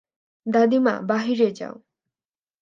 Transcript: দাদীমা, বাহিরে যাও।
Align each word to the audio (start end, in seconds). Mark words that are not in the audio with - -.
দাদীমা, 0.45 0.93
বাহিরে 1.01 1.49
যাও। 1.51 1.75